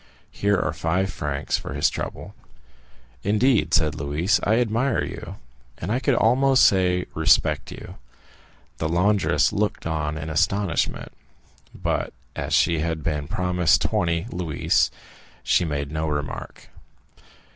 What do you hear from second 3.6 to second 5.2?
said Louise, "I admire